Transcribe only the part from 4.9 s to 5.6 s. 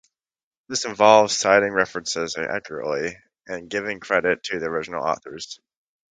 authors.